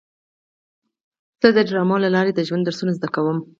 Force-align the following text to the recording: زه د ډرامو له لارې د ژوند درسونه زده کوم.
زه 1.41 1.49
د 1.57 1.59
ډرامو 1.69 1.95
له 2.03 2.09
لارې 2.15 2.31
د 2.35 2.39
ژوند 2.47 2.63
درسونه 2.65 2.91
زده 2.97 3.07
کوم. 3.15 3.37